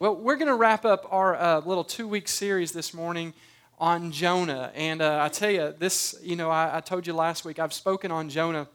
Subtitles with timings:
[0.00, 3.34] Well, we're going to wrap up our uh, little two week series this morning
[3.80, 4.70] on Jonah.
[4.76, 7.72] And uh, I tell you, this, you know, I, I, told you last week, I've
[7.72, 8.68] spoken on Jonah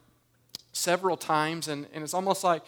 [0.74, 2.62] several times, and, and it's almost like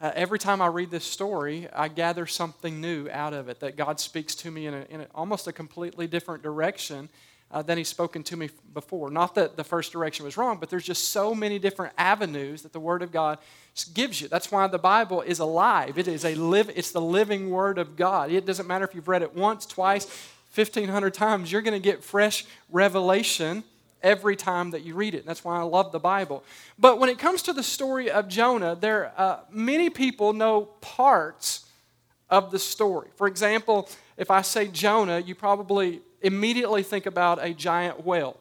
[0.00, 3.76] uh, every time I read this story, I gather something new out of it, that
[3.76, 7.08] God speaks to me in, a, in a, almost a completely different direction
[7.50, 9.10] uh, than He's spoken to me before.
[9.10, 12.72] Not that the first direction was wrong, but there's just so many different avenues that
[12.72, 13.38] the Word of God
[13.94, 14.28] gives you.
[14.28, 15.98] That's why the Bible is alive.
[15.98, 18.30] It is a live, it's the living Word of God.
[18.30, 20.06] It doesn't matter if you've read it once, twice,
[20.54, 23.62] 1,500 times, you're going to get fresh revelation
[24.02, 25.26] every time that you read it.
[25.26, 26.44] That's why I love the Bible.
[26.78, 31.66] But when it comes to the story of Jonah, there uh, many people know parts
[32.30, 33.08] of the story.
[33.16, 38.38] For example, if I say Jonah, you probably immediately think about a giant whale.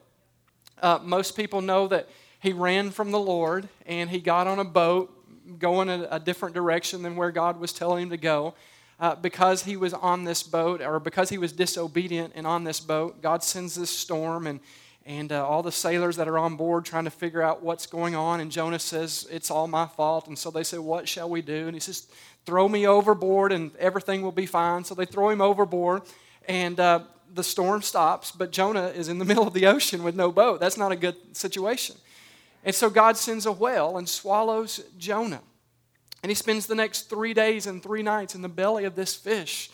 [0.82, 4.66] Uh, most people know that he ran from the Lord and he got on a
[4.66, 5.12] boat
[5.60, 8.54] going a, a different direction than where God was telling him to go.
[8.98, 12.80] Uh, because he was on this boat, or because he was disobedient and on this
[12.80, 14.62] boat, God sends this storm, and,
[15.06, 18.16] and uh, all the sailors that are on board trying to figure out what's going
[18.16, 18.40] on.
[18.40, 20.28] And Jonah says, It's all my fault.
[20.28, 21.68] And so they say, What shall we do?
[21.68, 22.08] And he says,
[22.46, 24.86] Throw me overboard, and everything will be fine.
[24.86, 26.04] So they throw him overboard,
[26.48, 27.02] and uh,
[27.36, 30.60] the storm stops, but Jonah is in the middle of the ocean with no boat.
[30.60, 31.96] That's not a good situation.
[32.64, 35.42] And so God sends a whale and swallows Jonah.
[36.24, 39.16] And he spends the next three days and three nights in the belly of this
[39.16, 39.70] fish,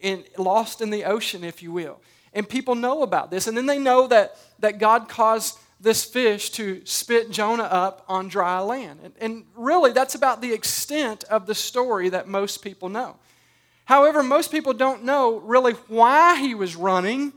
[0.00, 2.00] in, lost in the ocean, if you will.
[2.32, 3.46] And people know about this.
[3.46, 8.26] And then they know that, that God caused this fish to spit Jonah up on
[8.26, 9.00] dry land.
[9.04, 13.16] And, and really, that's about the extent of the story that most people know.
[13.84, 17.32] However, most people don't know really why he was running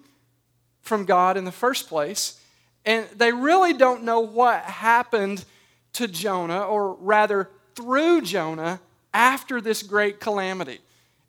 [0.82, 2.40] from God in the first place.
[2.86, 5.44] And they really don't know what happened
[5.94, 8.80] to Jonah, or rather, through Jonah
[9.14, 10.80] after this great calamity.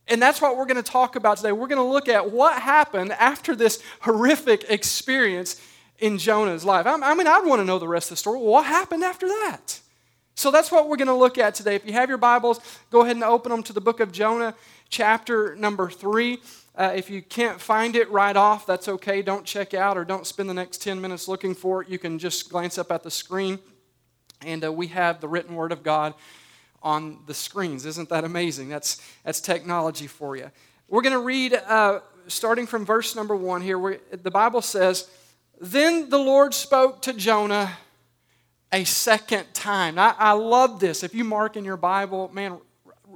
[0.06, 1.52] And that's what we're going to talk about today.
[1.52, 5.60] We're going to look at what happened after this horrific experience
[5.98, 6.86] in Jonah's life.
[6.86, 8.38] I mean, I'd want to know the rest of the story.
[8.38, 9.80] What happened after that?
[10.34, 11.74] So that's what we're going to look at today.
[11.74, 14.54] If you have your Bibles, go ahead and open them to the book of Jonah
[14.88, 16.38] chapter number three.
[16.74, 19.20] Uh, if you can't find it right off, that's okay.
[19.20, 21.88] Don't check out or don't spend the next 10 minutes looking for it.
[21.88, 23.58] You can just glance up at the screen,
[24.42, 26.14] and uh, we have the written word of God
[26.82, 27.84] on the screens.
[27.84, 28.68] Isn't that amazing?
[28.68, 30.50] That's, that's technology for you.
[30.86, 35.10] We're going to read, uh, starting from verse number one here, where the Bible says,
[35.60, 37.76] Then the Lord spoke to Jonah
[38.72, 39.98] a second time.
[39.98, 41.02] I, I love this.
[41.02, 42.58] If you mark in your Bible, man,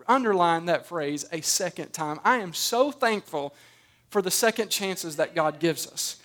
[0.09, 2.21] underline that phrase, a second time.
[2.25, 3.55] I am so thankful
[4.11, 6.17] for the second chances that God gives us.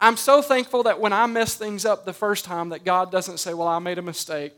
[0.00, 3.38] I'm so thankful that when I mess things up the first time, that God doesn't
[3.38, 4.52] say, Well, I made a mistake,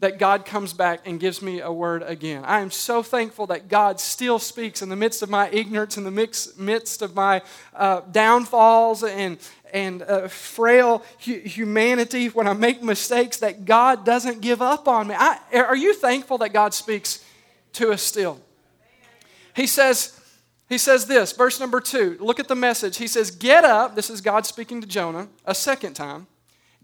[0.00, 2.44] that God comes back and gives me a word again.
[2.44, 6.02] I am so thankful that God still speaks in the midst of my ignorance, in
[6.04, 7.42] the mix, midst of my
[7.74, 9.38] uh, downfalls and,
[9.72, 15.06] and uh, frail hu- humanity, when I make mistakes, that God doesn't give up on
[15.06, 15.14] me.
[15.16, 17.24] I, are you thankful that God speaks
[17.74, 18.40] to us still.
[19.54, 20.18] He says,
[20.68, 22.16] he says this, verse number two.
[22.20, 22.96] Look at the message.
[22.96, 23.94] He says, Get up.
[23.94, 26.26] This is God speaking to Jonah a second time.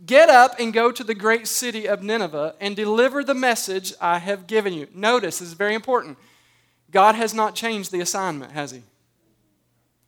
[0.05, 4.19] Get up and go to the great city of Nineveh and deliver the message I
[4.19, 4.87] have given you.
[4.95, 6.19] Notice, this is very important.
[6.91, 8.83] God has not changed the assignment, has He?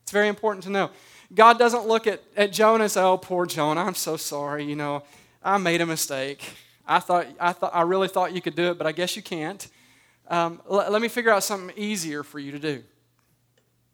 [0.02, 0.90] It's very important to know.
[1.32, 4.64] God doesn't look at, at Jonah and say, Oh, poor Jonah, I'm so sorry.
[4.64, 5.04] You know,
[5.42, 6.44] I made a mistake.
[6.86, 9.22] I thought, I thought I really thought you could do it, but I guess you
[9.22, 9.68] can't
[10.30, 12.82] um, l- let me figure out something easier for you to do.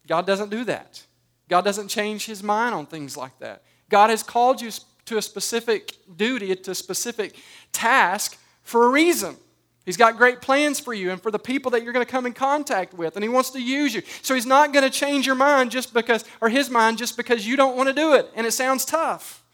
[0.07, 1.03] God doesn't do that.
[1.49, 3.63] God doesn't change his mind on things like that.
[3.89, 4.71] God has called you
[5.07, 7.37] to a specific duty, to a specific
[7.73, 9.37] task for a reason.
[9.85, 12.27] He's got great plans for you and for the people that you're going to come
[12.27, 14.03] in contact with, and He wants to use you.
[14.21, 17.47] So He's not going to change your mind just because, or His mind just because
[17.47, 19.45] you don't want to do it and it sounds tough.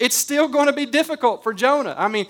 [0.00, 1.94] It's still going to be difficult for Jonah.
[1.96, 2.26] I mean,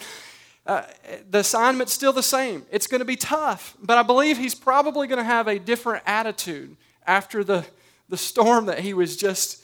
[0.64, 0.82] uh,
[1.28, 2.64] the assignment's still the same.
[2.70, 6.04] It's going to be tough, but I believe he's probably going to have a different
[6.06, 7.66] attitude after the,
[8.08, 9.62] the storm that he was just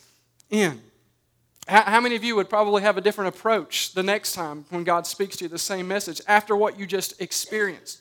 [0.50, 0.80] in.
[1.68, 4.82] How, how many of you would probably have a different approach the next time when
[4.82, 8.00] God speaks to you the same message after what you just experienced?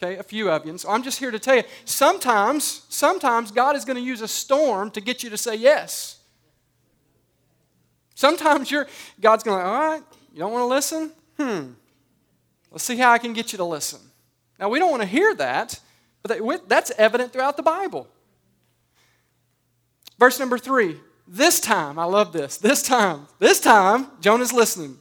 [0.00, 0.70] Okay, a few of you.
[0.70, 4.20] And so I'm just here to tell you sometimes, sometimes God is going to use
[4.20, 6.18] a storm to get you to say yes.
[8.14, 8.86] Sometimes you're,
[9.20, 10.02] God's going to, all right,
[10.32, 11.12] you don't want to listen?
[11.38, 11.72] Hmm,
[12.70, 14.00] let's see how I can get you to listen.
[14.58, 15.78] Now, we don't want to hear that,
[16.22, 18.08] but that's evident throughout the Bible.
[20.18, 20.98] Verse number three
[21.30, 24.98] this time, I love this, this time, this time, Jonah's listening.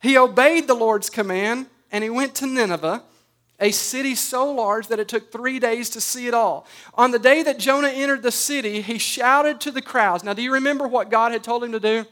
[0.00, 3.02] He obeyed the Lord's command and he went to Nineveh,
[3.60, 6.66] a city so large that it took three days to see it all.
[6.94, 10.24] On the day that Jonah entered the city, he shouted to the crowds.
[10.24, 12.06] Now, do you remember what God had told him to do?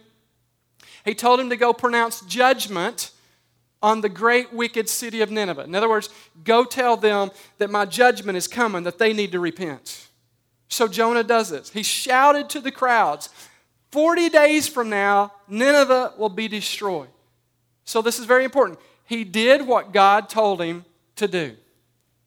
[1.05, 3.11] He told him to go pronounce judgment
[3.83, 5.65] on the great wicked city of Nineveh.
[5.65, 6.09] In other words,
[6.45, 10.09] go tell them that my judgment is coming, that they need to repent.
[10.69, 11.71] So Jonah does this.
[11.71, 13.29] He shouted to the crowds
[13.91, 17.11] 40 days from now, Nineveh will be destroyed.
[17.85, 18.79] So this is very important.
[19.05, 21.57] He did what God told him to do.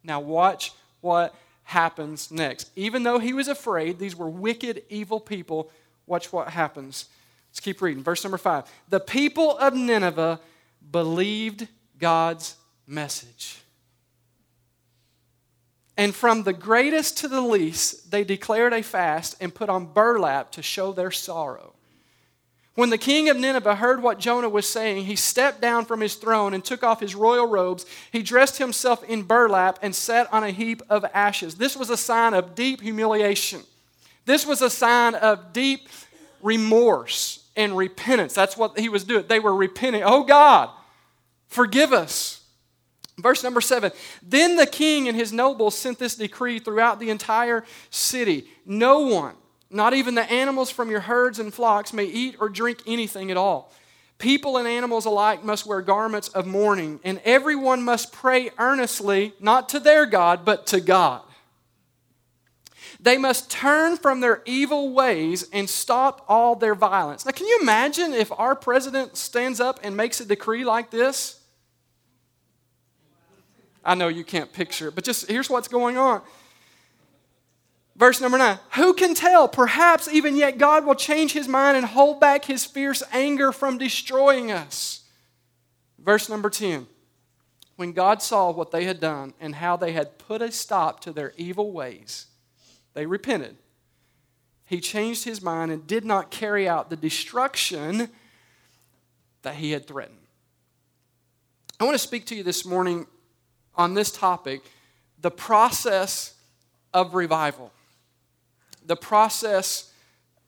[0.04, 1.33] Now, watch what
[1.63, 2.69] happens next.
[2.75, 5.71] Even though he was afraid, these were wicked, evil people,
[6.06, 7.06] watch what happens.
[7.56, 8.04] Let's keep reading.
[8.04, 8.66] Verse number five.
[8.90, 10.42] The people of Nineveh
[10.92, 13.62] believed God's message.
[15.96, 20.52] And from the greatest to the least, they declared a fast and put on burlap
[20.52, 21.75] to show their sorrow.
[22.74, 26.16] When the king of Nineveh heard what Jonah was saying, he stepped down from his
[26.16, 27.86] throne and took off his royal robes.
[28.12, 31.56] He dressed himself in burlap and sat on a heap of ashes.
[31.56, 33.62] This was a sign of deep humiliation.
[34.25, 35.88] This was a sign of deep
[36.42, 38.34] remorse and repentance.
[38.34, 39.25] That's what he was doing.
[39.28, 40.04] They were repenting.
[40.04, 40.69] Oh God,
[41.48, 42.42] forgive us.
[43.18, 43.92] Verse number seven
[44.22, 49.36] Then the king and his nobles sent this decree throughout the entire city no one,
[49.69, 53.38] not even the animals from your herds and flocks, may eat or drink anything at
[53.38, 53.72] all.
[54.18, 59.69] People and animals alike must wear garments of mourning, and everyone must pray earnestly, not
[59.69, 61.22] to their God, but to God.
[63.06, 67.24] They must turn from their evil ways and stop all their violence.
[67.24, 71.40] Now, can you imagine if our president stands up and makes a decree like this?
[73.84, 76.24] I know you can't picture it, but just here's what's going on.
[77.96, 79.48] Verse number nine Who can tell?
[79.48, 83.78] Perhaps even yet God will change his mind and hold back his fierce anger from
[83.78, 85.04] destroying us.
[86.00, 86.88] Verse number 10
[87.75, 91.12] When God saw what they had done and how they had put a stop to
[91.12, 92.25] their evil ways,
[92.95, 93.57] they repented.
[94.65, 98.09] He changed his mind and did not carry out the destruction
[99.44, 100.18] that he had threatened.
[101.80, 103.06] I want to speak to you this morning
[103.75, 104.62] on this topic
[105.21, 106.33] the process
[106.94, 107.71] of revival.
[108.86, 109.92] The process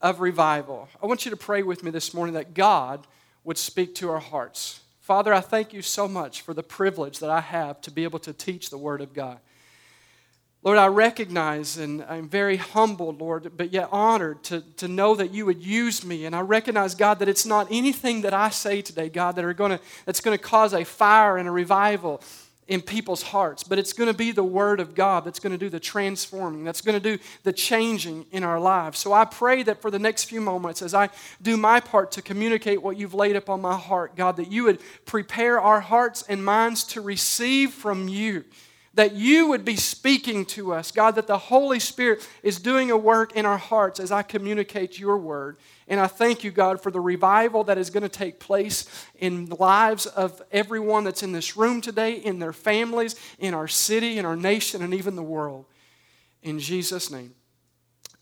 [0.02, 0.88] of revival.
[1.02, 3.06] I want you to pray with me this morning that God
[3.44, 4.82] would speak to our hearts.
[5.00, 8.20] Father, I thank you so much for the privilege that I have to be able
[8.20, 9.40] to teach the Word of God.
[10.68, 15.32] Lord, I recognize and I'm very humbled, Lord, but yet honored to, to know that
[15.32, 16.26] you would use me.
[16.26, 19.54] And I recognize, God, that it's not anything that I say today, God, that are
[19.54, 22.22] gonna, that's going to cause a fire and a revival
[22.68, 25.58] in people's hearts, but it's going to be the Word of God that's going to
[25.58, 29.00] do the transforming, that's going to do the changing in our lives.
[29.00, 31.08] So I pray that for the next few moments, as I
[31.42, 34.80] do my part to communicate what you've laid upon my heart, God, that you would
[35.06, 38.44] prepare our hearts and minds to receive from you
[38.98, 40.92] that you would be speaking to us.
[40.92, 44.98] God, that the Holy Spirit is doing a work in our hearts as I communicate
[44.98, 45.58] your word.
[45.88, 48.90] And I thank you, God, for the revival that is going to take place
[49.20, 53.68] in the lives of everyone that's in this room today, in their families, in our
[53.68, 55.66] city, in our nation, and even the world.
[56.42, 57.36] In Jesus' name,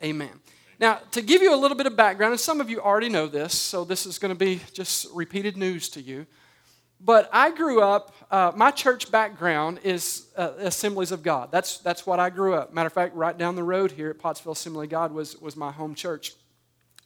[0.04, 0.42] amen.
[0.78, 3.28] Now, to give you a little bit of background, and some of you already know
[3.28, 6.26] this, so this is going to be just repeated news to you.
[7.06, 11.52] But I grew up, uh, my church background is uh, Assemblies of God.
[11.52, 12.74] That's, that's what I grew up.
[12.74, 15.56] Matter of fact, right down the road here at Pottsville Assembly of God was, was
[15.56, 16.34] my home church.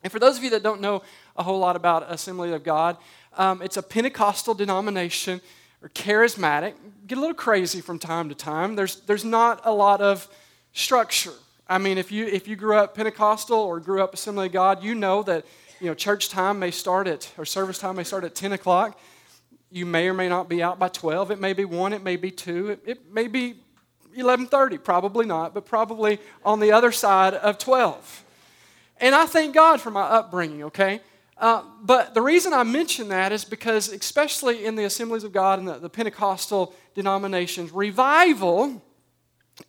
[0.02, 1.04] And for those of you that don't know
[1.36, 2.96] a whole lot about Assembly of God,
[3.38, 5.42] um, it's a Pentecostal denomination
[5.84, 6.76] or charismatic.
[7.06, 8.78] Get a little crazy from time to time.
[8.78, 10.30] There's, there's not a lot of
[10.72, 11.34] structure.
[11.68, 14.82] I mean, if you, if you grew up Pentecostal or grew up Assembly of God,
[14.82, 15.46] you know that
[15.82, 18.98] you know, church time may start at, or service time may start at 10 o'clock
[19.72, 21.32] you may or may not be out by 12.
[21.32, 23.56] It may be 1, it may be 2, it, it may be
[24.18, 28.26] 11:30, probably not, but probably on the other side of 12.
[29.00, 31.02] And I thank God for my upbringing, okay?
[31.38, 35.60] Uh, but the reason I mention that is because, especially in the Assemblies of God
[35.60, 38.82] and the, the Pentecostal denominations, revival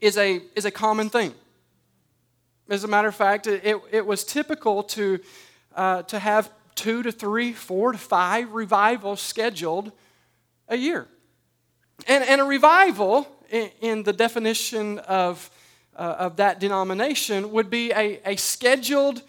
[0.01, 1.33] is a, is a common thing.
[2.69, 5.21] As a matter of fact, it, it, it was typical to,
[5.77, 9.93] uh, to have two to three, four to five revivals scheduled
[10.67, 11.07] a year.
[12.09, 15.51] And, and a revival, in, in the definition of,
[15.95, 19.21] uh, of that denomination, would be a, a scheduled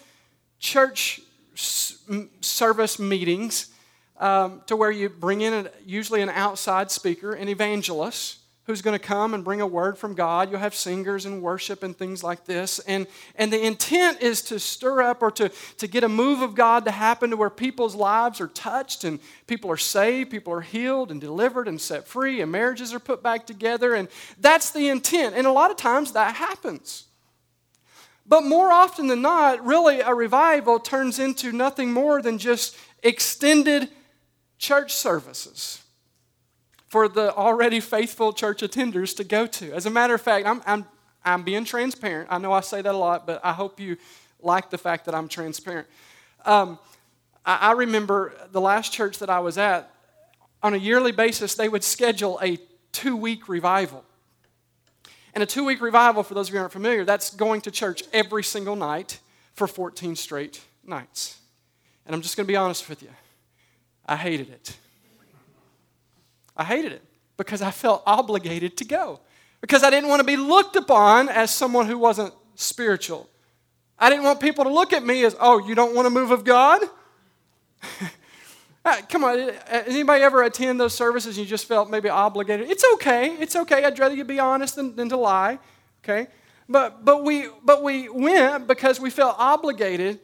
[0.60, 1.20] church
[1.56, 3.70] service meetings
[4.18, 8.38] um, to where you bring in a, usually an outside speaker, an evangelist,
[8.72, 10.50] who's going to come and bring a word from God.
[10.50, 12.80] You'll have singers and worship and things like this.
[12.80, 16.56] And, and the intent is to stir up or to, to get a move of
[16.56, 20.62] God to happen to where people's lives are touched and people are saved, people are
[20.62, 23.94] healed and delivered and set free, and marriages are put back together.
[23.94, 24.08] And
[24.40, 25.36] that's the intent.
[25.36, 27.08] And a lot of times that happens.
[28.26, 33.90] But more often than not, really, a revival turns into nothing more than just extended
[34.58, 35.81] church services
[36.92, 39.72] for the already faithful church attenders to go to.
[39.72, 40.86] As a matter of fact, I'm, I'm,
[41.24, 42.28] I'm being transparent.
[42.30, 43.96] I know I say that a lot, but I hope you
[44.42, 45.88] like the fact that I'm transparent.
[46.44, 46.78] Um,
[47.46, 49.90] I, I remember the last church that I was at,
[50.62, 52.58] on a yearly basis, they would schedule a
[52.92, 54.04] two week revival.
[55.34, 57.72] And a two week revival, for those of you who aren't familiar, that's going to
[57.72, 59.20] church every single night
[59.54, 61.38] for 14 straight nights.
[62.06, 63.12] And I'm just going to be honest with you,
[64.06, 64.76] I hated it.
[66.56, 67.04] I hated it
[67.38, 69.20] because I felt obligated to go.
[69.62, 73.30] Because I didn't want to be looked upon as someone who wasn't spiritual.
[73.98, 76.32] I didn't want people to look at me as, oh, you don't want a move
[76.32, 76.82] of God?
[78.84, 79.54] Uh, come on, uh,
[79.86, 82.68] anybody ever attend those services and you just felt maybe obligated?
[82.68, 83.36] It's okay.
[83.36, 83.86] It's okay.
[83.86, 85.60] I'd rather you be honest than, than to lie.
[86.04, 86.28] Okay?
[86.68, 90.20] But, but, we, but we went because we felt obligated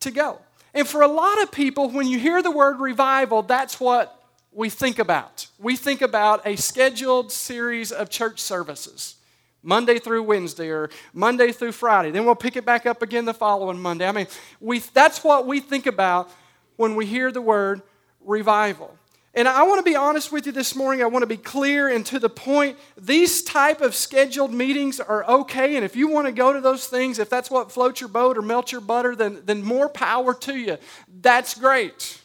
[0.00, 0.40] to go.
[0.72, 4.19] And for a lot of people, when you hear the word revival, that's what
[4.52, 5.46] we think about.
[5.58, 9.16] We think about a scheduled series of church services.
[9.62, 12.10] Monday through Wednesday or Monday through Friday.
[12.10, 14.08] Then we'll pick it back up again the following Monday.
[14.08, 14.26] I mean,
[14.58, 16.30] we, that's what we think about
[16.76, 17.82] when we hear the word
[18.24, 18.96] revival.
[19.32, 21.02] And I want to be honest with you this morning.
[21.02, 22.76] I want to be clear and to the point.
[22.96, 25.76] These type of scheduled meetings are okay.
[25.76, 28.36] And if you want to go to those things, if that's what floats your boat
[28.36, 30.78] or melts your butter, then, then more power to you.
[31.20, 32.19] That's great.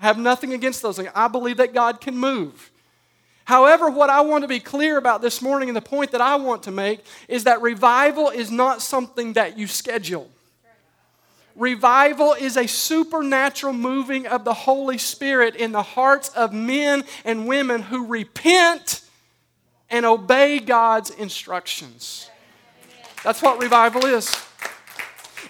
[0.00, 1.10] I have nothing against those things.
[1.14, 2.70] I believe that God can move.
[3.44, 6.36] However, what I want to be clear about this morning and the point that I
[6.36, 10.30] want to make is that revival is not something that you schedule.
[11.56, 17.46] Revival is a supernatural moving of the Holy Spirit in the hearts of men and
[17.46, 19.02] women who repent
[19.90, 22.30] and obey God's instructions.
[23.24, 24.34] That's what revival is.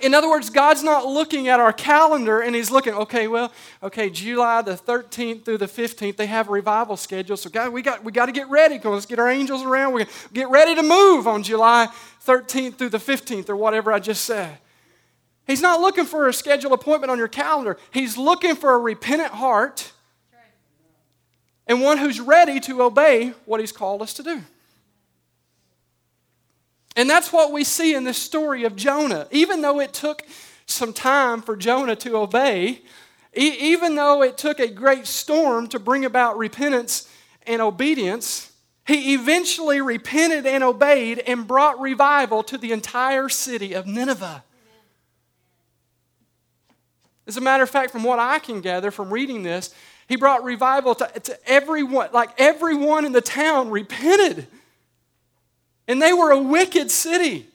[0.03, 3.53] In other words, God's not looking at our calendar and He's looking, okay, well,
[3.83, 7.37] okay, July the 13th through the 15th, they have a revival schedule.
[7.37, 8.79] So, God, we got, we got to get ready.
[8.83, 9.93] Let's get our angels around.
[9.93, 11.89] We're get ready to move on July
[12.25, 14.59] 13th through the 15th or whatever I just said.
[15.47, 17.77] He's not looking for a scheduled appointment on your calendar.
[17.91, 19.93] He's looking for a repentant heart
[21.67, 24.43] and one who's ready to obey what He's called us to do.
[26.97, 29.29] And that's what we see in this story of Jonah.
[29.31, 30.27] Even though it took
[30.67, 32.83] some time for Jonah to obey,
[33.37, 37.09] e- even though it took a great storm to bring about repentance
[37.47, 38.53] and obedience,
[38.87, 44.43] he eventually repented and obeyed and brought revival to the entire city of Nineveh.
[47.27, 49.73] As a matter of fact, from what I can gather from reading this,
[50.09, 54.49] he brought revival to, to everyone, like everyone in the town repented.
[55.91, 57.49] And they were a wicked city.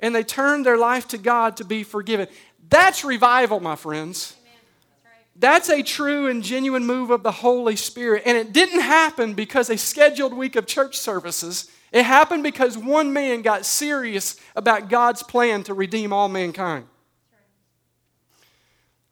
[0.00, 2.26] And they turned their life to God to be forgiven.
[2.68, 4.34] That's revival, my friends.
[5.36, 8.24] That's a true and genuine move of the Holy Spirit.
[8.26, 11.70] And it didn't happen because a scheduled week of church services.
[11.92, 16.86] It happened because one man got serious about God's plan to redeem all mankind.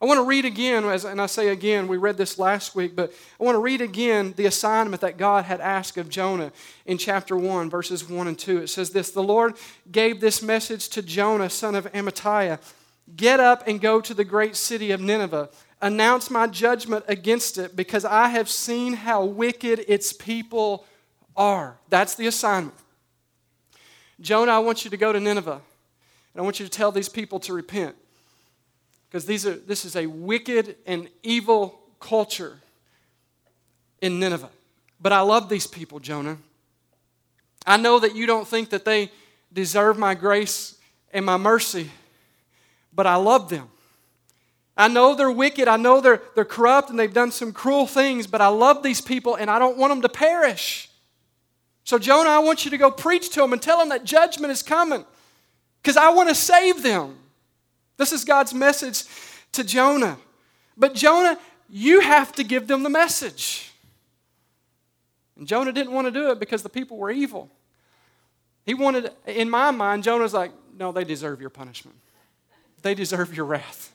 [0.02, 3.12] I want to read again, and I say again, we read this last week, but
[3.38, 6.52] I want to read again the assignment that God had asked of Jonah
[6.86, 8.62] in chapter 1, verses 1 and 2.
[8.62, 9.56] It says this The Lord
[9.92, 12.58] gave this message to Jonah, son of Amittai
[13.14, 15.50] Get up and go to the great city of Nineveh.
[15.82, 20.86] Announce my judgment against it, because I have seen how wicked its people
[21.36, 21.76] are.
[21.90, 22.76] That's the assignment.
[24.18, 25.60] Jonah, I want you to go to Nineveh,
[26.32, 27.96] and I want you to tell these people to repent
[29.10, 32.58] because these are, this is a wicked and evil culture
[34.00, 34.50] in Nineveh.
[35.00, 36.38] But I love these people, Jonah.
[37.66, 39.10] I know that you don't think that they
[39.52, 40.76] deserve my grace
[41.12, 41.90] and my mercy,
[42.94, 43.68] but I love them.
[44.76, 45.66] I know they're wicked.
[45.66, 49.00] I know they're, they're corrupt and they've done some cruel things, but I love these
[49.00, 50.88] people and I don't want them to perish.
[51.82, 54.52] So, Jonah, I want you to go preach to them and tell them that judgment
[54.52, 55.04] is coming
[55.82, 57.18] because I want to save them.
[58.00, 59.04] This is God's message
[59.52, 60.16] to Jonah.
[60.74, 61.38] But Jonah,
[61.68, 63.70] you have to give them the message.
[65.36, 67.50] And Jonah didn't want to do it because the people were evil.
[68.64, 71.94] He wanted, in my mind, Jonah's like, no, they deserve your punishment.
[72.80, 73.92] They deserve your wrath.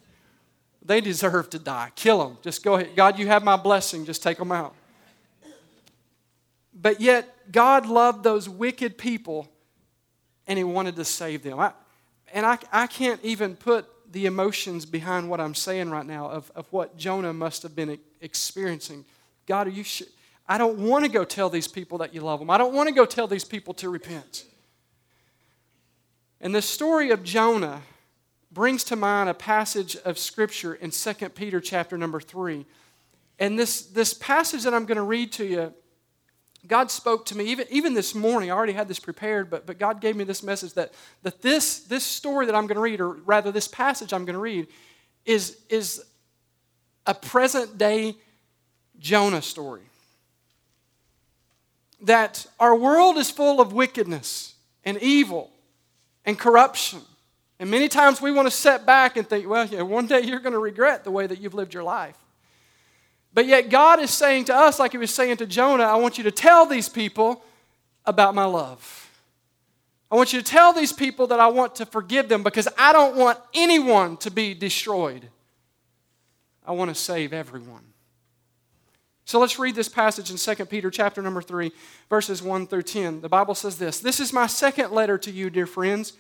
[0.83, 1.91] They deserve to die.
[1.95, 2.37] Kill them.
[2.43, 2.95] Just go ahead.
[2.95, 4.05] God, you have my blessing.
[4.05, 4.75] Just take them out.
[6.79, 9.49] But yet, God loved those wicked people
[10.45, 11.59] and he wanted to save them.
[11.59, 11.71] I,
[12.31, 16.49] and I, I can't even put the emotions behind what I'm saying right now of,
[16.55, 19.03] of what Jonah must have been experiencing.
[19.45, 20.07] God, are you sure?
[20.47, 22.49] I don't want to go tell these people that you love them.
[22.49, 24.45] I don't want to go tell these people to repent.
[26.39, 27.81] And the story of Jonah
[28.53, 32.65] brings to mind a passage of scripture in 2 Peter chapter number 3.
[33.37, 35.73] And this, this passage that I'm going to read to you,
[36.67, 38.51] God spoke to me even, even this morning.
[38.51, 40.93] I already had this prepared, but, but God gave me this message that,
[41.23, 44.35] that this, this story that I'm going to read, or rather this passage I'm going
[44.35, 44.67] to read,
[45.25, 46.03] is, is
[47.05, 48.15] a present day
[48.99, 49.83] Jonah story.
[52.01, 55.51] That our world is full of wickedness and evil
[56.25, 57.01] and corruption.
[57.59, 60.39] And many times we want to set back and think, well, yeah, one day you're
[60.39, 62.17] going to regret the way that you've lived your life.
[63.35, 66.17] But yet God is saying to us, like He was saying to Jonah, I want
[66.17, 67.43] you to tell these people
[68.05, 69.11] about my love.
[70.09, 72.93] I want you to tell these people that I want to forgive them because I
[72.93, 75.27] don't want anyone to be destroyed.
[76.65, 77.83] I want to save everyone.
[79.25, 81.73] So let's read this passage in 2 Peter chapter number 3
[82.09, 83.19] verses 1 through 10.
[83.19, 86.13] The Bible says this, "This is my second letter to you, dear friends,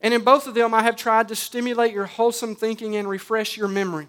[0.00, 3.58] and in both of them I have tried to stimulate your wholesome thinking and refresh
[3.58, 4.08] your memory.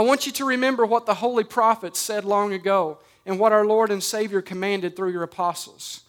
[0.00, 3.66] I want you to remember what the holy prophets said long ago and what our
[3.66, 6.04] Lord and Savior commanded through your apostles.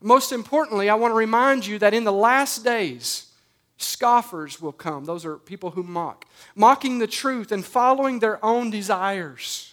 [0.00, 3.32] Most importantly, I want to remind you that in the last days,
[3.76, 5.04] scoffers will come.
[5.04, 9.72] Those are people who mock, mocking the truth and following their own desires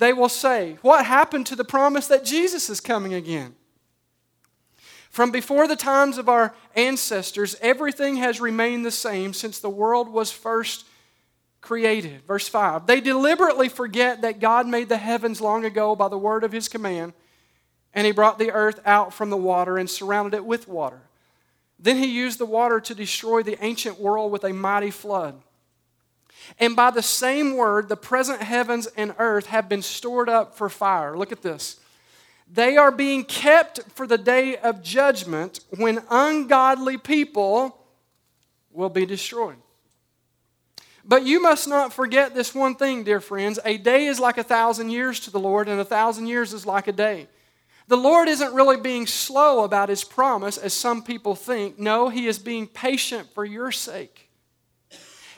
[0.00, 3.54] they will say, What happened to the promise that Jesus is coming again?
[5.10, 10.08] From before the times of our ancestors, everything has remained the same since the world
[10.08, 10.86] was first
[11.60, 12.22] created.
[12.26, 16.44] Verse 5 They deliberately forget that God made the heavens long ago by the word
[16.44, 17.12] of his command,
[17.94, 21.00] and he brought the earth out from the water and surrounded it with water.
[21.78, 25.40] Then he used the water to destroy the ancient world with a mighty flood.
[26.58, 30.68] And by the same word, the present heavens and earth have been stored up for
[30.68, 31.16] fire.
[31.16, 31.78] Look at this.
[32.52, 37.78] They are being kept for the day of judgment when ungodly people
[38.72, 39.56] will be destroyed.
[41.10, 43.58] But you must not forget this one thing, dear friends.
[43.64, 46.64] A day is like a thousand years to the Lord, and a thousand years is
[46.64, 47.26] like a day.
[47.88, 51.80] The Lord isn't really being slow about his promise, as some people think.
[51.80, 54.30] No, he is being patient for your sake.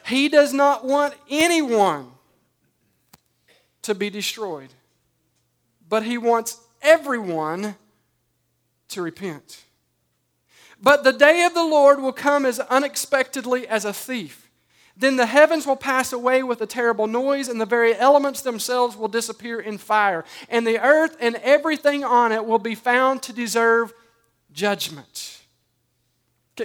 [0.05, 2.11] He does not want anyone
[3.81, 4.69] to be destroyed,
[5.89, 7.77] but He wants everyone
[8.89, 9.65] to repent.
[10.83, 14.42] But the day of the Lord will come as unexpectedly as a thief.
[14.97, 18.97] Then the heavens will pass away with a terrible noise, and the very elements themselves
[18.97, 20.25] will disappear in fire.
[20.49, 23.93] And the earth and everything on it will be found to deserve
[24.53, 25.41] judgment.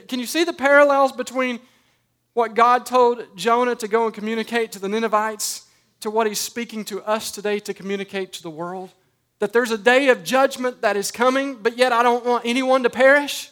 [0.08, 1.60] Can you see the parallels between
[2.34, 5.66] what God told Jonah to go and communicate to the Ninevites
[6.02, 8.94] to what he's speaking to us today to communicate to the world?
[9.40, 12.84] That there's a day of judgment that is coming, but yet I don't want anyone
[12.84, 13.52] to perish.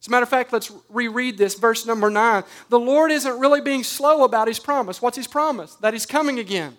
[0.00, 2.44] As a matter of fact, let's reread this, verse number nine.
[2.70, 5.02] The Lord isn't really being slow about his promise.
[5.02, 5.74] What's his promise?
[5.76, 6.76] That he's coming again.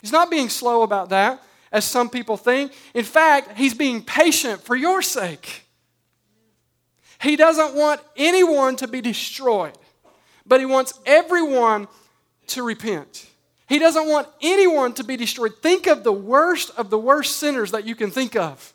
[0.00, 2.72] He's not being slow about that, as some people think.
[2.92, 5.66] In fact, he's being patient for your sake.
[7.22, 9.78] He doesn't want anyone to be destroyed
[10.46, 11.88] but he wants everyone
[12.48, 13.26] to repent.
[13.68, 15.54] He doesn't want anyone to be destroyed.
[15.62, 18.72] Think of the worst of the worst sinners that you can think of.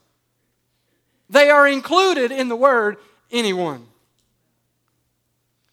[1.30, 2.97] They are included in the word
[3.32, 3.86] anyone.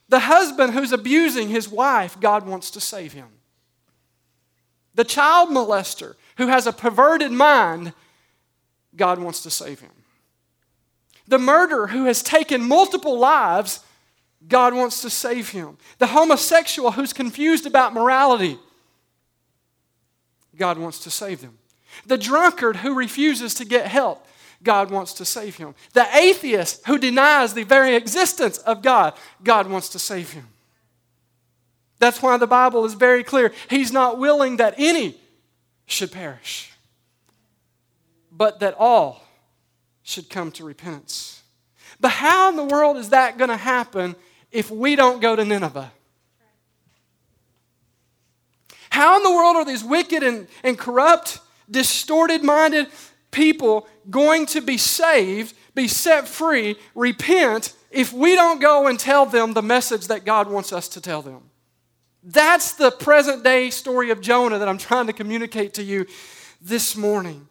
[0.08, 3.28] The husband who's abusing his wife, God wants to save him.
[4.94, 7.92] The child molester who has a perverted mind,
[8.96, 9.90] God wants to save him.
[11.26, 13.80] The murderer who has taken multiple lives,
[14.46, 15.78] God wants to save him.
[15.98, 18.58] The homosexual who's confused about morality,
[20.56, 21.58] God wants to save them.
[22.06, 24.23] The drunkard who refuses to get help,
[24.64, 25.74] God wants to save him.
[25.92, 30.48] The atheist who denies the very existence of God, God wants to save him.
[31.98, 33.52] That's why the Bible is very clear.
[33.70, 35.16] He's not willing that any
[35.86, 36.72] should perish,
[38.32, 39.22] but that all
[40.02, 41.42] should come to repentance.
[42.00, 44.16] But how in the world is that going to happen
[44.50, 45.92] if we don't go to Nineveh?
[48.90, 52.88] How in the world are these wicked and, and corrupt, distorted minded
[53.34, 59.26] people going to be saved, be set free, repent, if we don't go and tell
[59.26, 61.50] them the message that God wants us to tell them?
[62.22, 66.06] That's the present day story of Jonah that I'm trying to communicate to you
[66.62, 67.46] this morning.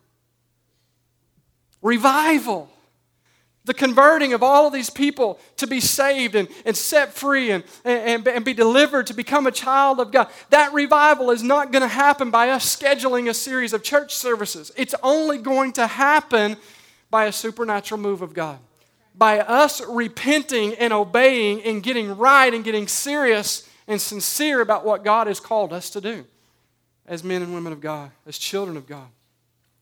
[1.84, 2.73] Revival.
[3.66, 7.64] The converting of all of these people to be saved and, and set free and,
[7.86, 10.28] and, and be delivered to become a child of God.
[10.50, 14.72] That revival is not going to happen by us scheduling a series of church services.
[14.76, 16.58] It's only going to happen
[17.10, 18.60] by a supernatural move of God.
[19.16, 25.04] By us repenting and obeying and getting right and getting serious and sincere about what
[25.04, 26.26] God has called us to do
[27.06, 29.08] as men and women of God, as children of God.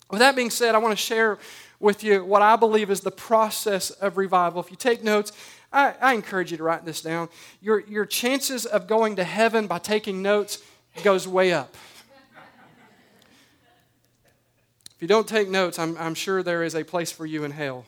[0.09, 1.39] With that being said, I want to share
[1.81, 4.61] with you what I believe is the process of revival.
[4.61, 5.31] If you take notes,
[5.73, 7.29] I, I, encourage you to write this down.
[7.61, 10.61] Your, your chances of going to heaven by taking notes
[11.03, 11.75] goes way up.
[14.85, 17.51] If you don't take notes, I'm, I'm sure there is a place for you in
[17.51, 17.85] hell.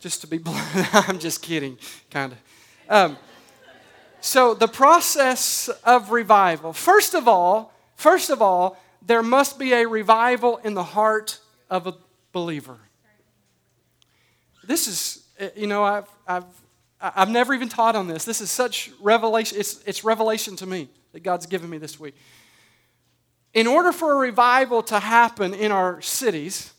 [0.00, 1.78] Just to be blunt, I'm just kidding,
[2.10, 2.38] kind of.
[2.90, 3.16] Um,
[4.20, 6.72] so, the process of revival.
[6.72, 11.38] First of all, first of all, there must be a revival in the heart
[11.70, 11.94] of a
[12.34, 12.76] believer.
[14.66, 16.44] This is, eh, you know, I've, I've,
[17.00, 18.24] I've never even taught on this.
[18.24, 19.58] This is such revelation.
[19.58, 22.14] It's, it's revelation to me that God's given me this week.
[23.54, 26.72] In order for a revival to happen in our cities,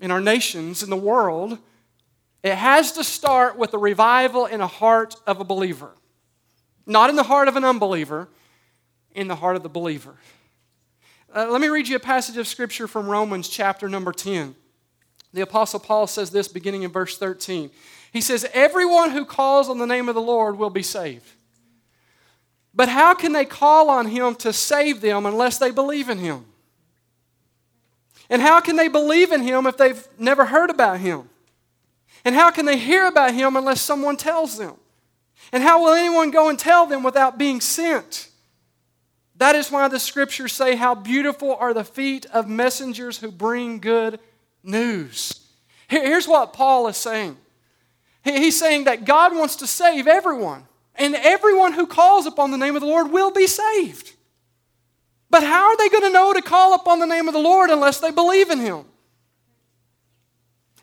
[0.00, 1.58] in our nations, in the world,
[2.42, 5.92] it has to start with a revival in a heart of a believer.
[6.84, 8.28] Not in the heart of an unbeliever,
[9.14, 10.16] in the heart of the believer.
[11.34, 14.56] Uh, let me read you a passage of scripture from Romans chapter number 10.
[15.36, 17.70] The Apostle Paul says this beginning in verse 13.
[18.10, 21.30] He says, Everyone who calls on the name of the Lord will be saved.
[22.72, 26.46] But how can they call on him to save them unless they believe in him?
[28.30, 31.28] And how can they believe in him if they've never heard about him?
[32.24, 34.76] And how can they hear about him unless someone tells them?
[35.52, 38.30] And how will anyone go and tell them without being sent?
[39.36, 43.80] That is why the scriptures say, How beautiful are the feet of messengers who bring
[43.80, 44.18] good
[44.66, 45.40] news.
[45.88, 47.36] Here's what Paul is saying
[48.22, 50.64] He's saying that God wants to save everyone,
[50.96, 54.12] and everyone who calls upon the name of the Lord will be saved.
[55.30, 57.70] But how are they going to know to call upon the name of the Lord
[57.70, 58.84] unless they believe in Him?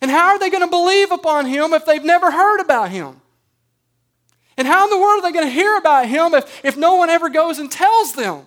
[0.01, 3.21] And how are they going to believe upon Him if they've never heard about Him?
[4.57, 6.95] And how in the world are they going to hear about Him if, if no
[6.95, 8.45] one ever goes and tells them?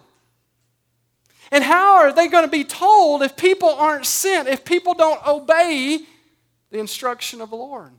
[1.51, 5.25] And how are they going to be told if people aren't sent, if people don't
[5.27, 6.01] obey
[6.71, 7.93] the instruction of the Lord?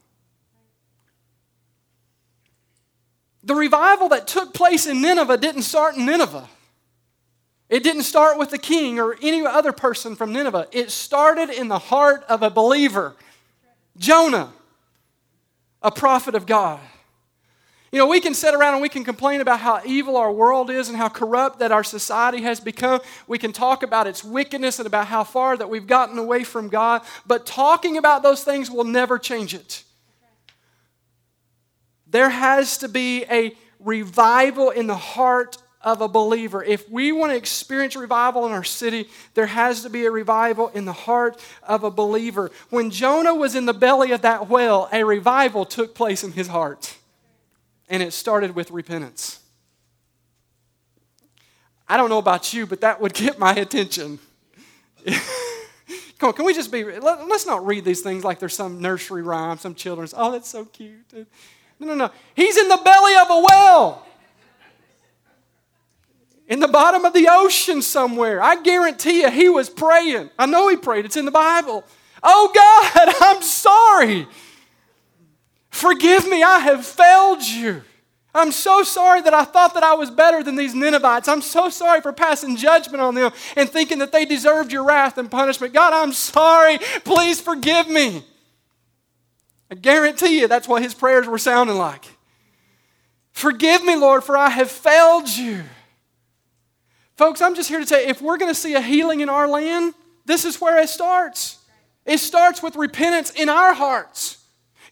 [3.44, 6.50] The revival that took place in Nineveh didn't start in Nineveh.
[7.70, 10.68] It didn't start with the king or any other person from Nineveh.
[10.72, 13.16] It started in the heart of a believer,
[13.98, 14.52] Jonah,
[15.82, 16.80] a prophet of God.
[17.92, 20.70] You know, we can sit around and we can complain about how evil our world
[20.70, 23.00] is and how corrupt that our society has become.
[23.28, 26.68] We can talk about its wickedness and about how far that we've gotten away from
[26.68, 29.84] God, but talking about those things will never change it.
[32.08, 36.62] There has to be a revival in the heart of a believer.
[36.62, 40.68] If we want to experience revival in our city, there has to be a revival
[40.70, 42.52] in the heart of a believer.
[42.70, 46.48] When Jonah was in the belly of that whale, a revival took place in his
[46.48, 46.98] heart
[47.88, 49.40] and it started with repentance.
[51.88, 54.20] I don't know about you, but that would get my attention.
[56.18, 58.82] Come on, can we just be, let, us not read these things like there's some
[58.82, 61.14] nursery rhyme, some children's, oh, that's so cute.
[61.80, 62.12] No, no, no.
[62.36, 64.06] He's in the belly of a well,
[66.48, 68.42] in the bottom of the ocean somewhere.
[68.42, 70.32] I guarantee you he was praying.
[70.40, 71.84] I know he prayed, it's in the Bible.
[72.24, 74.28] Oh, God, I'm sorry.
[75.78, 77.84] Forgive me, I have failed you.
[78.34, 81.28] I'm so sorry that I thought that I was better than these Ninevites.
[81.28, 85.20] I'm so sorry for passing judgment on them and thinking that they deserved your wrath
[85.20, 85.76] and punishment.
[85.76, 86.80] God, I'm sorry.
[87.04, 88.26] Please forgive me.
[89.70, 92.06] I guarantee you that's what his prayers were sounding like.
[93.32, 95.62] Forgive me, Lord, for I have failed you.
[97.18, 99.30] Folks, I'm just here to tell you if we're going to see a healing in
[99.30, 99.94] our land,
[100.26, 101.60] this is where it starts.
[102.04, 104.37] It starts with repentance in our hearts.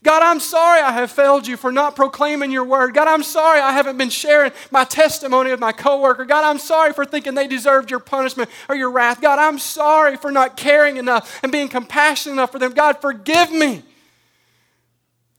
[0.05, 2.93] God, I'm sorry I have failed you for not proclaiming your word.
[2.93, 6.25] God, I'm sorry I haven't been sharing my testimony with my coworker.
[6.25, 9.19] God, I'm sorry for thinking they deserved your punishment or your wrath.
[9.19, 12.73] God, I'm sorry for not caring enough and being compassionate enough for them.
[12.73, 13.81] God, forgive me.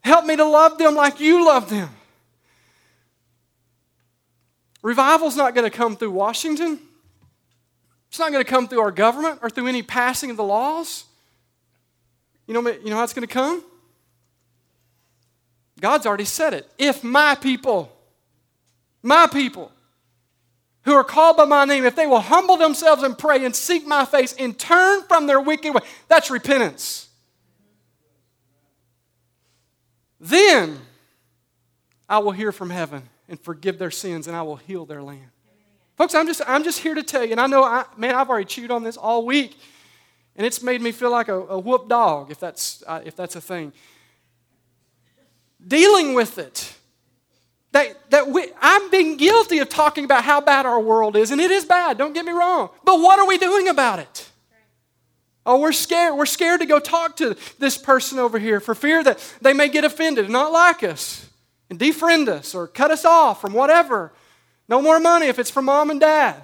[0.01, 1.89] Help me to love them like you love them.
[4.83, 6.81] Revival's not going to come through Washington.
[8.09, 11.05] It's not going to come through our government or through any passing of the laws.
[12.49, 13.63] You know, you know how it's going to come?
[15.81, 16.71] God's already said it.
[16.79, 17.93] If my people,
[19.03, 19.73] my people,
[20.83, 23.87] who are called by my name, if they will humble themselves and pray and seek
[23.87, 27.07] my face and turn from their wicked way, that's repentance.
[30.21, 30.79] then
[32.09, 35.29] I will hear from heaven and forgive their sins, and I will heal their land.
[35.97, 38.29] Folks, I'm just, I'm just here to tell you, and I know, I, man, I've
[38.29, 39.57] already chewed on this all week,
[40.37, 43.35] and it's made me feel like a, a whoop dog, if that's, uh, if that's
[43.35, 43.73] a thing.
[45.67, 46.73] Dealing with it.
[47.73, 51.41] That, that we, I'm being guilty of talking about how bad our world is, and
[51.41, 52.71] it is bad, don't get me wrong.
[52.85, 54.31] But what are we doing about it?
[55.45, 56.17] Oh, we're scared.
[56.17, 59.69] We're scared to go talk to this person over here for fear that they may
[59.69, 61.29] get offended and not like us
[61.71, 64.13] and defriend us or cut us off from whatever.
[64.69, 66.43] No more money if it's from mom and dad.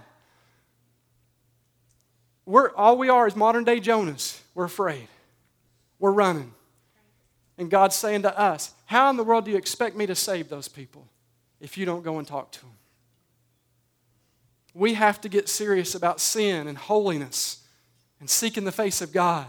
[2.47, 4.41] We're, all we are is modern day Jonahs.
[4.55, 5.09] We're afraid.
[5.99, 6.55] We're running.
[7.59, 10.49] And God's saying to us, How in the world do you expect me to save
[10.49, 11.09] those people
[11.61, 12.71] if you don't go and talk to them?
[14.75, 17.63] We have to get serious about sin and holiness
[18.21, 19.47] and seeking the face of God.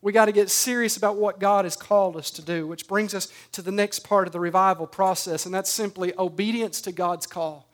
[0.00, 3.14] We got to get serious about what God has called us to do, which brings
[3.14, 7.26] us to the next part of the revival process, and that's simply obedience to God's
[7.26, 7.68] call.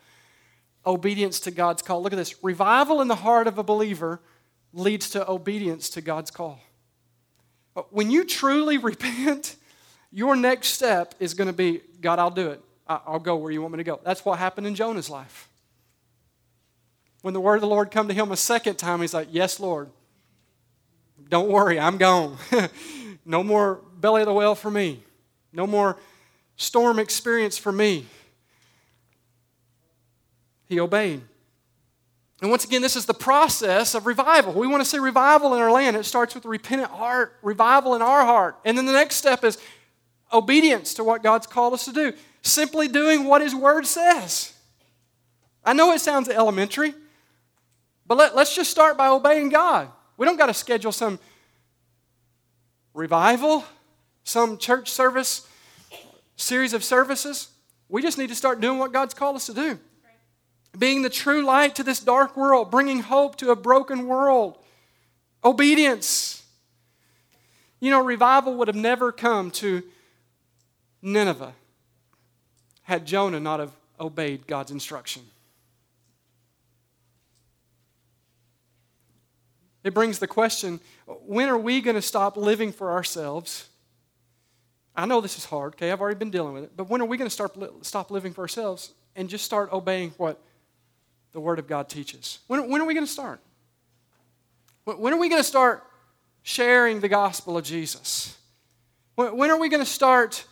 [0.87, 2.03] Obedience to God's call.
[2.03, 2.43] Look at this.
[2.43, 4.21] Revival in the heart of a believer
[4.73, 6.61] leads to obedience to God's call.
[7.91, 9.57] When you truly repent,
[10.11, 12.63] your next step is going to be God, I'll do it.
[12.87, 13.99] I'll go where you want me to go.
[14.05, 15.49] That's what happened in Jonah's life.
[17.23, 19.59] When the word of the Lord come to him a second time, he's like, Yes,
[19.59, 19.91] Lord.
[21.31, 22.37] Don't worry, I'm gone.
[23.25, 25.03] no more belly of the whale for me.
[25.53, 25.97] No more
[26.57, 28.07] storm experience for me.
[30.67, 31.23] He obeyed.
[32.41, 34.53] And once again, this is the process of revival.
[34.53, 35.97] We want to see revival in our land.
[35.97, 38.59] It starts with a repentant heart, revival in our heart.
[38.65, 39.57] And then the next step is
[40.33, 42.13] obedience to what God's called us to do.
[42.43, 44.53] Simply doing what His Word says.
[45.65, 46.93] I know it sounds elementary,
[48.07, 49.89] but let, us just start by obeying God.
[50.17, 51.19] We don't got to schedule some
[52.93, 53.65] revival,
[54.25, 55.49] some church service,
[56.37, 57.49] series of services.
[57.89, 59.79] We just need to start doing what God's called us to do.
[60.77, 64.59] Being the true light to this dark world, bringing hope to a broken world.
[65.45, 66.45] Obedience.
[67.81, 69.83] You know, revival would have never come to
[71.03, 71.53] Nineveh
[72.83, 75.23] had Jonah not have obeyed God's instruction.
[79.83, 83.69] It brings the question when are we going to stop living for ourselves?
[84.97, 85.91] I know this is hard, okay?
[85.91, 86.73] I've already been dealing with it.
[86.77, 90.15] But when are we going to start, stop living for ourselves and just start obeying
[90.17, 90.41] what
[91.35, 92.39] the Word of God teaches?
[92.47, 93.41] When, when are we going to start?
[94.85, 95.85] When are we going to start
[96.43, 98.39] sharing the gospel of Jesus?
[99.17, 100.47] When, when are we going to start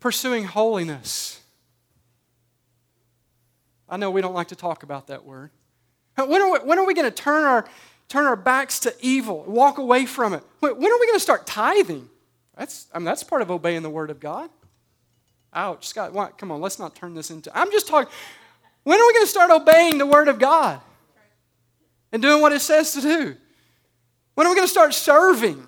[0.00, 1.40] pursuing holiness?
[3.88, 5.50] I know we don't like to talk about that word.
[6.16, 7.66] When are we, when are we going to turn our
[8.08, 10.42] turn our backs to evil, walk away from it.
[10.60, 12.08] When are we going to start tithing?
[12.56, 14.50] That's, I mean, that's part of obeying the word of God.
[15.52, 16.36] Ouch, Scott, what?
[16.36, 17.50] come on, let's not turn this into.
[17.56, 18.12] I'm just talking.
[18.84, 20.80] When are we going to start obeying the word of God
[22.12, 23.36] and doing what it says to do?
[24.34, 25.66] When are we going to start serving,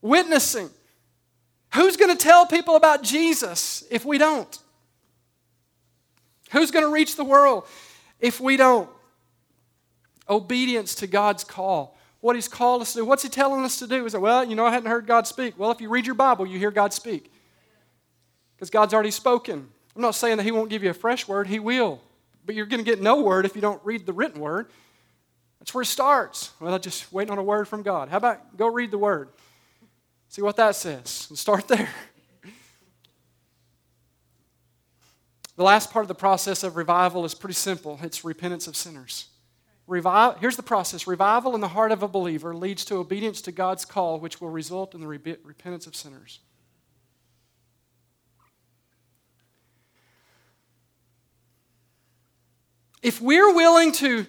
[0.00, 0.70] witnessing?
[1.74, 4.58] Who's going to tell people about Jesus if we don't?
[6.52, 7.66] Who's going to reach the world
[8.20, 8.88] if we don't?
[10.30, 11.98] obedience to God's call.
[12.20, 13.04] What He's called us to do.
[13.04, 14.06] What's He telling us to do?
[14.06, 15.58] Is it, well, you know, I hadn't heard God speak.
[15.58, 17.30] Well, if you read your Bible, you hear God speak.
[18.54, 19.68] Because God's already spoken.
[19.94, 22.00] I'm not saying that He won't give you a fresh word, He will.
[22.44, 24.70] But you're going to get no word if you don't read the written word.
[25.58, 26.52] That's where it starts.
[26.58, 28.08] Well, I'm just waiting on a word from God.
[28.08, 29.28] How about go read the word?
[30.28, 31.88] See what that says and start there.
[35.56, 39.26] The last part of the process of revival is pretty simple it's repentance of sinners.
[39.86, 43.52] Revival, here's the process revival in the heart of a believer leads to obedience to
[43.52, 46.38] God's call, which will result in the repentance of sinners.
[53.02, 54.26] If we're willing to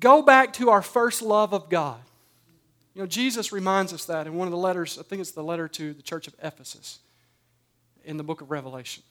[0.00, 2.00] go back to our first love of God,
[2.94, 5.42] you know, Jesus reminds us that in one of the letters, I think it's the
[5.42, 7.00] letter to the church of Ephesus
[8.04, 9.02] in the book of Revelation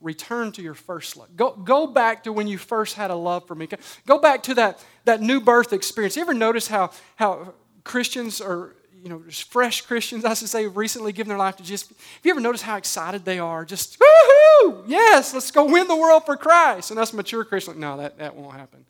[0.00, 1.34] return to your first love.
[1.36, 3.68] Go, go back to when you first had a love for me.
[4.06, 6.16] Go back to that, that new birth experience.
[6.16, 11.12] You ever notice how, how Christians or you know, fresh Christians, I should say, recently
[11.12, 13.64] given their life to just, Have you ever noticed how excited they are?
[13.64, 14.82] Just, woohoo!
[14.88, 16.90] Yes, let's go win the world for Christ.
[16.90, 18.84] And us mature Christians, no, that, that won't happen.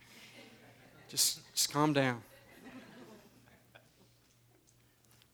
[1.11, 2.23] Just, just calm down.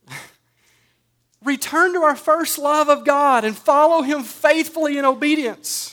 [1.44, 5.91] return to our first love of God and follow Him faithfully in obedience.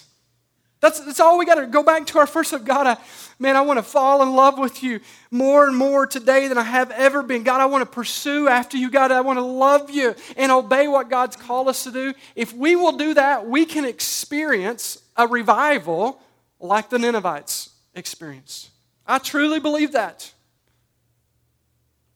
[0.81, 2.87] That's, that's all we got to go back to our first of God.
[2.87, 2.97] I,
[3.37, 6.63] man, I want to fall in love with you more and more today than I
[6.63, 7.43] have ever been.
[7.43, 8.89] God, I want to pursue after you.
[8.89, 12.13] God, I want to love you and obey what God's called us to do.
[12.33, 16.21] If we will do that, we can experience a revival
[16.61, 18.69] like the Ninevites experienced.
[19.05, 20.31] I truly believe that.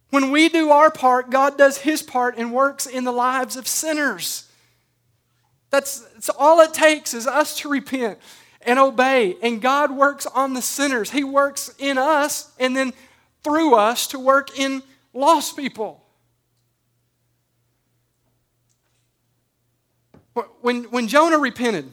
[0.10, 3.68] When we do our part, God does his part and works in the lives of
[3.68, 4.48] sinners.
[5.70, 8.20] That's, that's all it takes is us to repent
[8.66, 9.36] and obey.
[9.42, 11.12] And God works on the sinners.
[11.12, 12.94] He works in us and then
[13.44, 16.04] through us to work in lost people.
[20.62, 21.92] When, when Jonah repented,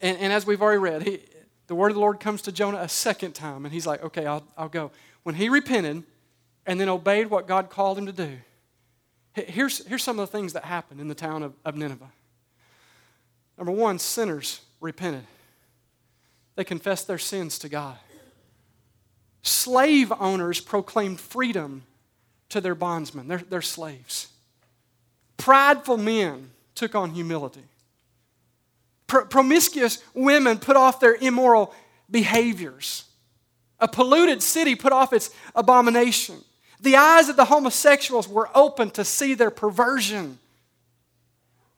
[0.00, 1.20] and, and as we've already read, he,
[1.66, 4.26] the word of the Lord comes to Jonah a second time, and he's like, okay,
[4.26, 4.90] I'll, I'll go.
[5.22, 6.02] When he repented
[6.66, 8.36] and then obeyed what God called him to do,
[9.32, 12.10] here's, here's some of the things that happened in the town of, of Nineveh.
[13.56, 15.24] Number one, sinners repented.
[16.56, 17.96] They confessed their sins to God.
[19.42, 21.84] Slave owners proclaimed freedom
[22.48, 24.28] to their bondsmen, their, their slaves.
[25.36, 27.62] Prideful men took on humility.
[29.06, 31.72] Pro- promiscuous women put off their immoral
[32.10, 33.04] behaviors.
[33.78, 36.36] A polluted city put off its abomination.
[36.80, 40.38] The eyes of the homosexuals were open to see their perversion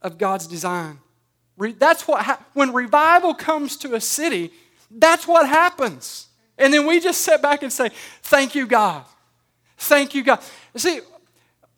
[0.00, 1.00] of God's design.
[1.58, 4.52] That's what ha- when revival comes to a city,
[4.90, 6.26] that's what happens.
[6.56, 7.90] And then we just sit back and say,
[8.22, 9.04] Thank you, God.
[9.76, 10.40] Thank you, God.
[10.76, 11.00] See,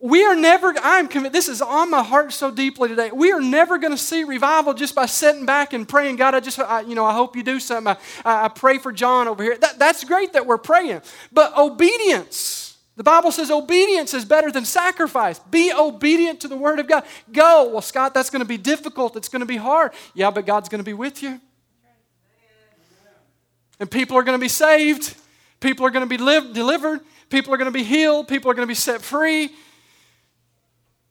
[0.03, 3.11] we are never, I'm convinced, this is on my heart so deeply today.
[3.13, 6.41] We are never going to see revival just by sitting back and praying, God, I
[6.41, 7.95] just, I, you know, I hope you do something.
[8.25, 9.59] I, I pray for John over here.
[9.59, 11.03] That, that's great that we're praying.
[11.31, 15.39] But obedience, the Bible says obedience is better than sacrifice.
[15.39, 17.05] Be obedient to the Word of God.
[17.31, 17.69] Go.
[17.69, 19.17] Well, Scott, that's going to be difficult.
[19.17, 19.93] It's going to be hard.
[20.15, 21.43] Yeah, but God's going to be with you
[23.81, 25.17] and people are going to be saved.
[25.59, 27.01] People are going to be live, delivered.
[27.31, 28.29] People are going to be healed.
[28.29, 29.51] People are going to be set free.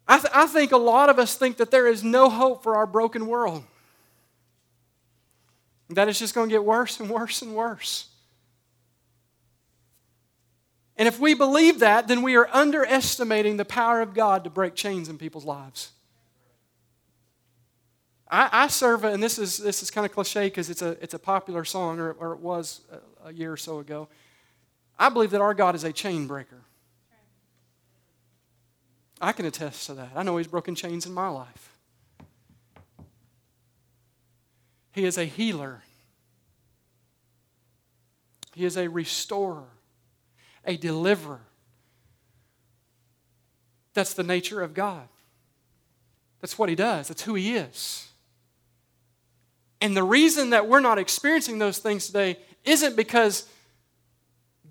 [0.08, 2.76] I, th- I think a lot of us think that there is no hope for
[2.76, 3.64] our broken world.
[5.90, 8.08] That it's just going to get worse and worse and worse.
[10.96, 14.76] And if we believe that, then we are underestimating the power of God to break
[14.76, 15.92] chains in people's lives.
[18.30, 21.14] I, I serve, and this is, this is kind of cliche because it's a, it's
[21.14, 22.82] a popular song, or, or it was
[23.24, 24.08] a, a year or so ago.
[24.98, 26.62] I believe that our God is a chain breaker.
[29.20, 30.12] I can attest to that.
[30.16, 31.76] I know He's broken chains in my life.
[34.92, 35.82] He is a healer,
[38.54, 39.70] He is a restorer,
[40.66, 41.42] a deliverer.
[43.96, 45.08] That's the nature of God.
[46.42, 48.09] That's what He does, that's who He is.
[49.82, 53.48] And the reason that we're not experiencing those things today isn't because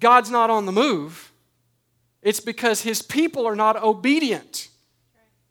[0.00, 1.32] God's not on the move,
[2.22, 4.68] it's because His people are not obedient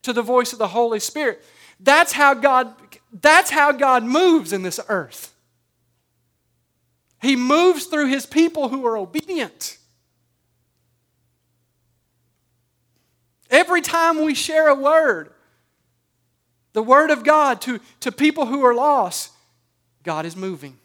[0.03, 1.43] to the voice of the Holy Spirit.
[1.79, 2.73] That's how God,
[3.11, 5.33] that's how God moves in this earth.
[7.21, 9.77] He moves through His people who are obedient.
[13.49, 15.31] Every time we share a word,
[16.73, 19.31] the word of God to, to people who are lost,
[20.07, 20.77] God is moving.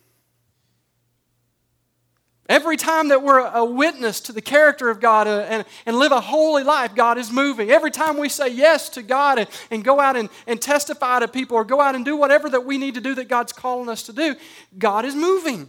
[2.49, 6.11] Every time that we're a witness to the character of God uh, and, and live
[6.11, 7.71] a holy life, God is moving.
[7.71, 11.29] Every time we say yes to God and, and go out and, and testify to
[11.29, 13.89] people or go out and do whatever that we need to do that God's calling
[13.89, 14.35] us to do,
[14.77, 15.69] God is moving.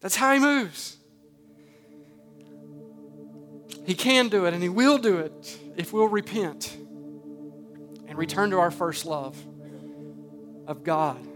[0.00, 0.96] That's how He moves.
[3.86, 6.76] He can do it and He will do it if we'll repent
[8.08, 9.40] and return to our first love
[10.66, 11.28] of God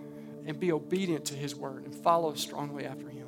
[0.46, 3.26] and be obedient to His word and follow strongly after Him.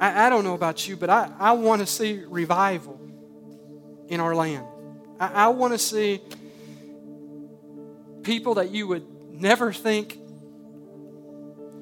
[0.00, 3.00] I, I don't know about you, but I, I want to see revival
[4.08, 4.66] in our land.
[5.18, 6.20] I, I want to see
[8.22, 10.18] people that you would never think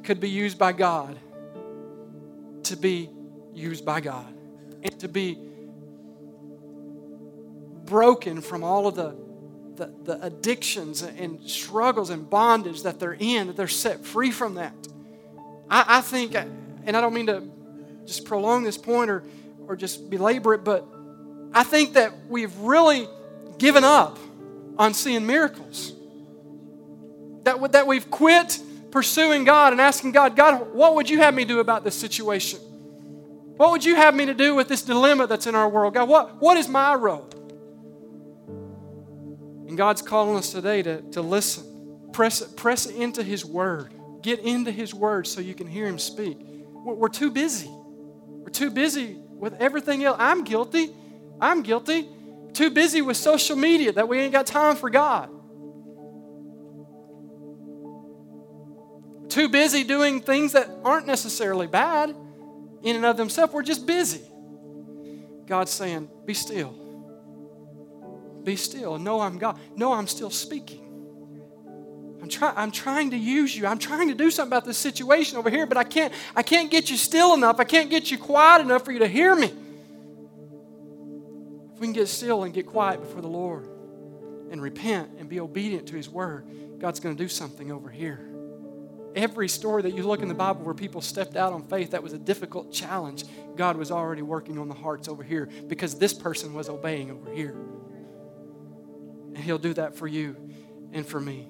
[0.05, 1.19] could be used by God
[2.65, 3.11] to be
[3.55, 4.33] used by God
[4.83, 5.39] and to be
[7.85, 9.17] broken from all of the
[9.77, 14.55] the, the addictions and struggles and bondage that they're in, that they're set free from
[14.55, 14.75] that.
[15.71, 17.43] I, I think, and I don't mean to
[18.07, 19.23] just prolong this point or,
[19.67, 20.87] or just belabor it, but
[21.53, 23.09] I think that we've really
[23.59, 24.19] given up
[24.79, 25.93] on seeing miracles.
[27.45, 28.59] That, that we've quit
[28.91, 32.61] pursuing God and asking God, God, what would you have me do about this situation?
[33.57, 35.95] What would you have me to do with this dilemma that's in our world?
[35.95, 37.29] God, what, what is my role?
[39.69, 42.11] And God's calling us today to, to listen.
[42.13, 43.93] Press, press into His Word.
[44.23, 46.39] get into His Word so you can hear Him speak.
[46.41, 47.69] We're too busy.
[47.69, 50.17] We're too busy with everything else.
[50.21, 50.91] I'm guilty.
[51.41, 52.09] I'm guilty.
[52.53, 55.31] Too busy with social media that we ain't got time for God.
[59.29, 62.15] Too busy doing things that aren't necessarily bad
[62.83, 63.53] in and of themselves.
[63.53, 64.23] We're just busy.
[65.45, 66.86] God's saying, Be still.
[68.47, 68.95] Be still.
[68.95, 69.59] and Know I'm God.
[69.75, 70.85] Know I'm still speaking.
[72.23, 73.67] I'm, try, I'm trying to use you.
[73.67, 76.71] I'm trying to do something about this situation over here, but I can't, I can't
[76.71, 77.59] get you still enough.
[77.59, 79.53] I can't get you quiet enough for you to hear me.
[81.75, 83.69] If we can get still and get quiet before the Lord
[84.53, 86.47] and repent and be obedient to His word,
[86.79, 88.31] God's going to do something over here.
[89.17, 92.03] Every story that you look in the Bible where people stepped out on faith that
[92.03, 93.25] was a difficult challenge,
[93.57, 97.35] God was already working on the hearts over here because this person was obeying over
[97.35, 97.57] here.
[99.37, 100.35] And He'll do that for you
[100.93, 101.47] and for me.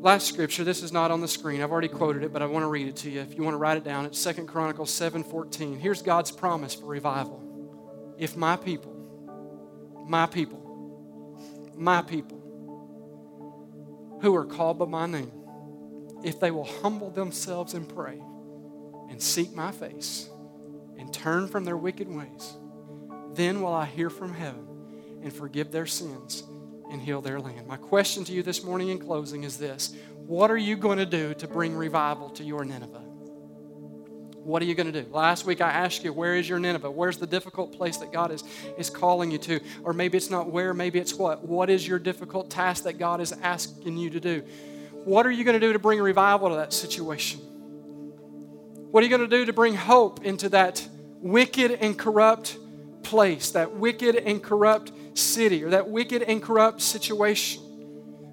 [0.00, 1.60] Last scripture, this is not on the screen.
[1.60, 3.20] I've already quoted it, but I want to read it to you.
[3.20, 5.78] If you want to write it down, it's Second Chronicles 7:14.
[5.78, 7.40] Here's God's promise for revival.
[8.18, 8.96] If my people,
[10.08, 12.38] my people, my people
[14.22, 15.42] who are called by my name
[16.24, 18.20] if they will humble themselves and pray
[19.10, 20.28] and seek my face
[20.98, 22.56] and turn from their wicked ways,
[23.34, 24.71] then will I hear from heaven
[25.22, 26.42] and forgive their sins
[26.90, 27.66] and heal their land.
[27.66, 29.94] My question to you this morning in closing is this
[30.26, 33.02] What are you going to do to bring revival to your Nineveh?
[34.44, 35.08] What are you going to do?
[35.12, 36.90] Last week I asked you, where is your Nineveh?
[36.90, 38.42] Where's the difficult place that God is,
[38.76, 39.60] is calling you to?
[39.84, 41.46] Or maybe it's not where, maybe it's what?
[41.46, 44.42] What is your difficult task that God is asking you to do?
[45.04, 47.38] What are you going to do to bring revival to that situation?
[48.90, 50.86] What are you going to do to bring hope into that
[51.20, 52.58] wicked and corrupt
[53.04, 57.62] place, that wicked and corrupt city, or that wicked and corrupt situation?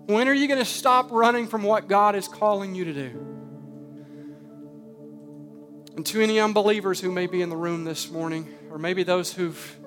[0.07, 3.25] When are you going to stop running from what God is calling you to do?
[5.95, 9.33] And to any unbelievers who may be in the room this morning, or maybe those
[9.33, 9.77] who've,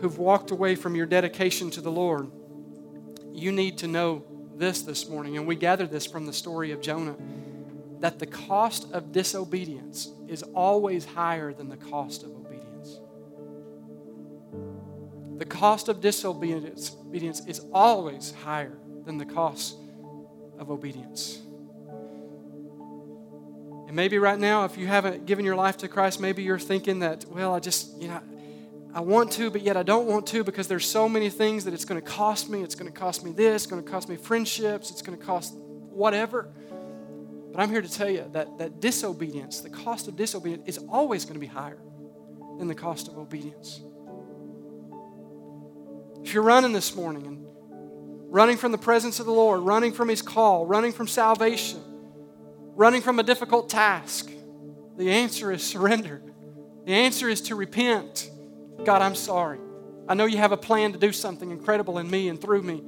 [0.00, 2.30] who've walked away from your dedication to the Lord,
[3.32, 4.24] you need to know
[4.56, 7.16] this this morning, and we gather this from the story of Jonah
[8.00, 12.39] that the cost of disobedience is always higher than the cost of
[15.40, 16.92] The cost of disobedience
[17.46, 18.76] is always higher
[19.06, 19.74] than the cost
[20.58, 21.40] of obedience.
[23.86, 26.98] And maybe right now, if you haven't given your life to Christ, maybe you're thinking
[26.98, 28.20] that, well, I just, you know,
[28.92, 31.72] I want to, but yet I don't want to because there's so many things that
[31.72, 32.62] it's going to cost me.
[32.62, 35.24] It's going to cost me this, it's going to cost me friendships, it's going to
[35.24, 36.50] cost whatever.
[37.50, 41.24] But I'm here to tell you that, that disobedience, the cost of disobedience, is always
[41.24, 41.78] going to be higher
[42.58, 43.80] than the cost of obedience.
[46.22, 47.46] If you're running this morning and
[48.32, 51.80] running from the presence of the Lord, running from His call, running from salvation,
[52.74, 54.30] running from a difficult task,
[54.96, 56.22] the answer is surrender.
[56.84, 58.30] The answer is to repent
[58.84, 59.58] God, I'm sorry.
[60.08, 62.82] I know you have a plan to do something incredible in me and through me.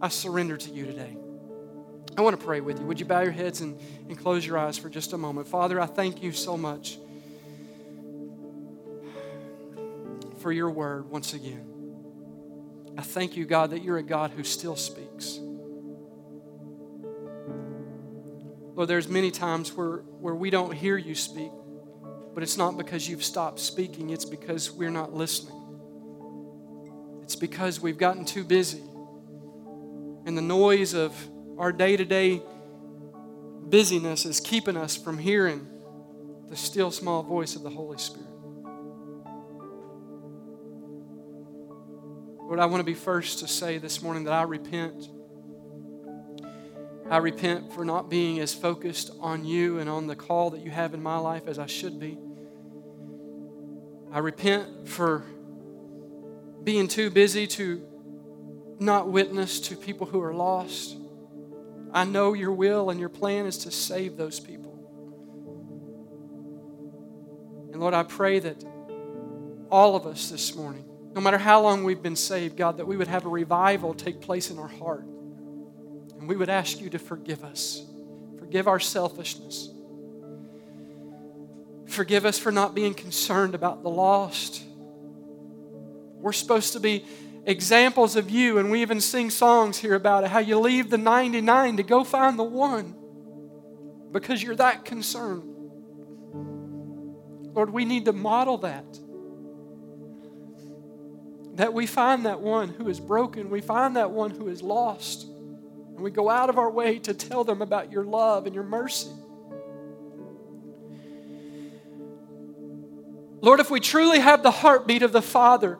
[0.00, 1.16] I surrender to you today.
[2.16, 2.86] I want to pray with you.
[2.86, 5.48] Would you bow your heads and, and close your eyes for just a moment?
[5.48, 6.98] Father, I thank you so much
[10.38, 11.75] for your word once again.
[12.96, 15.38] I thank you, God, that you're a God who still speaks.
[18.74, 21.50] Lord, there's many times where, where we don't hear you speak.
[22.34, 25.56] But it's not because you've stopped speaking, it's because we're not listening.
[27.22, 28.82] It's because we've gotten too busy.
[30.26, 31.16] And the noise of
[31.56, 32.42] our day to day
[33.62, 35.66] busyness is keeping us from hearing
[36.48, 38.25] the still small voice of the Holy Spirit.
[42.46, 45.08] Lord, I want to be first to say this morning that I repent.
[47.10, 50.70] I repent for not being as focused on you and on the call that you
[50.70, 52.16] have in my life as I should be.
[54.12, 55.24] I repent for
[56.62, 57.84] being too busy to
[58.78, 60.96] not witness to people who are lost.
[61.92, 64.72] I know your will and your plan is to save those people.
[67.72, 68.64] And Lord, I pray that
[69.68, 70.84] all of us this morning,
[71.16, 74.20] no matter how long we've been saved, God, that we would have a revival take
[74.20, 75.06] place in our heart.
[76.18, 77.82] And we would ask you to forgive us,
[78.38, 79.70] forgive our selfishness.
[81.86, 84.62] Forgive us for not being concerned about the lost.
[86.18, 87.06] We're supposed to be
[87.46, 90.98] examples of you, and we even sing songs here about it how you leave the
[90.98, 92.94] 99 to go find the one
[94.12, 95.44] because you're that concerned.
[97.54, 98.84] Lord, we need to model that.
[101.56, 105.24] That we find that one who is broken, we find that one who is lost,
[105.24, 108.64] And we go out of our way to tell them about your love and your
[108.64, 109.10] mercy.
[113.40, 115.78] Lord, if we truly have the heartbeat of the Father,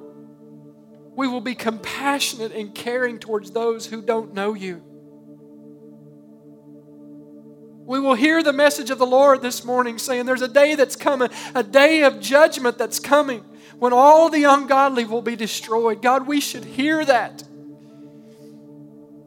[1.15, 4.83] we will be compassionate and caring towards those who don't know you.
[7.85, 10.97] We will hear the message of the Lord this morning saying there's a day that's
[10.97, 13.45] coming, a day of judgment that's coming
[13.79, 16.03] when all the ungodly will be destroyed.
[16.03, 17.43] God, we should hear that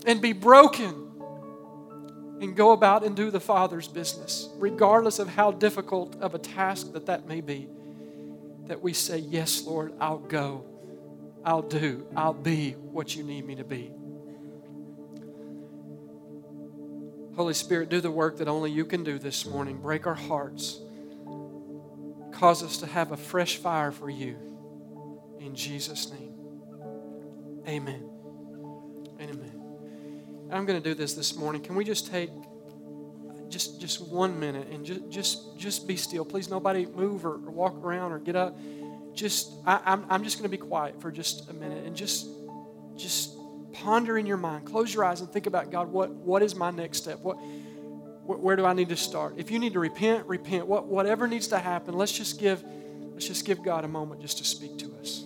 [0.06, 1.10] and be broken
[2.42, 6.94] and go about and do the Father's business, regardless of how difficult of a task
[6.94, 7.68] that that may be.
[8.68, 10.64] That we say, Yes, Lord, I'll go,
[11.44, 13.92] I'll do, I'll be what you need me to be.
[17.36, 19.78] Holy Spirit, do the work that only you can do this morning.
[19.78, 20.80] Break our hearts.
[22.40, 24.38] Cause us to have a fresh fire for you.
[25.40, 26.34] In Jesus' name.
[27.68, 28.10] Amen.
[29.20, 29.62] Amen.
[30.52, 31.62] I'm going to do this this morning.
[31.62, 32.30] Can we just take
[33.50, 37.52] just just one minute and just just just be still please nobody move or, or
[37.52, 38.56] walk around or get up
[39.16, 42.28] just I, I'm, I'm just going to be quiet for just a minute and just
[42.96, 43.40] just
[43.74, 44.66] ponder in your mind.
[44.66, 47.20] Close your eyes and think about God, what, what is my next step?
[47.20, 47.38] What,
[48.38, 49.36] where do I need to start?
[49.38, 50.68] If you need to repent, repent.
[50.68, 52.64] What, whatever needs to happen, let's just give,
[53.14, 55.24] let's just give God a moment just to speak to us.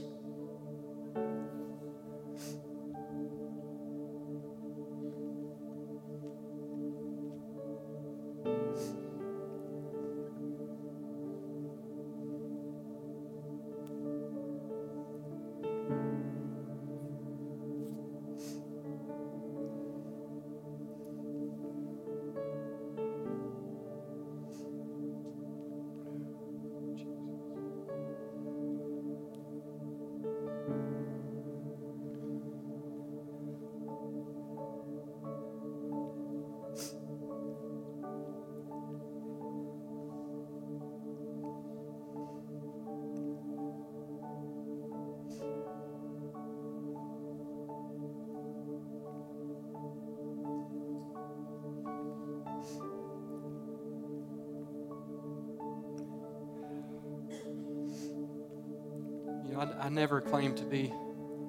[59.93, 60.91] Never claimed to be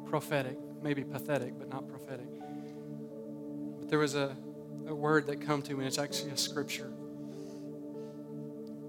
[0.07, 2.29] prophetic, maybe pathetic, but not prophetic.
[3.81, 4.37] But there was a,
[4.87, 6.91] a word that come to me, and it's actually a scripture.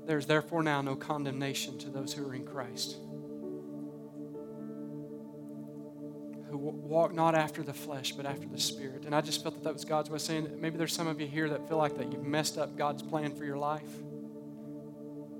[0.06, 2.98] There's therefore now no condemnation to those who are in Christ.
[6.52, 9.06] Who walk not after the flesh, but after the Spirit.
[9.06, 11.20] And I just felt that that was God's way of saying maybe there's some of
[11.20, 13.90] you here that feel like that you've messed up God's plan for your life.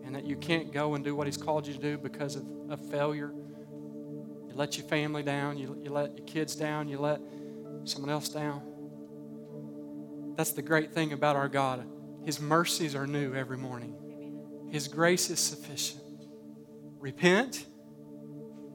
[0.04, 2.46] And that you can't go and do what He's called you to do because of,
[2.70, 3.32] of failure
[4.56, 7.20] you let your family down, you, you let your kids down, you let
[7.84, 8.62] someone else down.
[10.38, 11.86] That's the great thing about our God.
[12.24, 13.96] His mercies are new every morning,
[14.72, 16.02] His grace is sufficient.
[17.00, 17.66] Repent,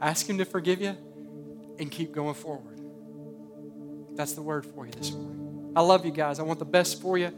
[0.00, 0.96] ask Him to forgive you,
[1.78, 2.78] and keep going forward.
[4.16, 5.72] That's the word for you this morning.
[5.74, 6.38] I love you guys.
[6.38, 7.32] I want the best for you.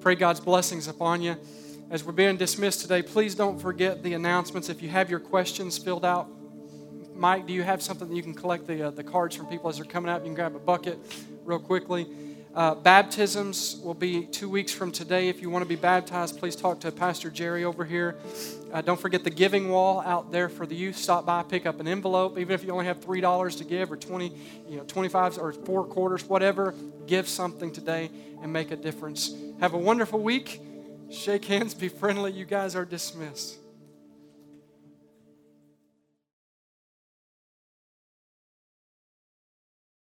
[0.00, 1.36] Pray God's blessings upon you.
[1.90, 4.68] As we're being dismissed today, please don't forget the announcements.
[4.68, 6.28] If you have your questions filled out,
[7.18, 9.68] Mike, do you have something that you can collect the, uh, the cards from people
[9.68, 10.20] as they're coming out?
[10.20, 10.96] You can grab a bucket
[11.44, 12.06] real quickly.
[12.54, 15.28] Uh, baptisms will be two weeks from today.
[15.28, 18.16] If you want to be baptized, please talk to Pastor Jerry over here.
[18.72, 20.96] Uh, don't forget the giving wall out there for the youth.
[20.96, 22.38] Stop by, pick up an envelope.
[22.38, 24.32] Even if you only have three dollars to give, or twenty,
[24.68, 26.72] you know, twenty-five or four quarters, whatever.
[27.06, 28.10] Give something today
[28.42, 29.34] and make a difference.
[29.60, 30.60] Have a wonderful week.
[31.10, 32.32] Shake hands, be friendly.
[32.32, 33.58] You guys are dismissed.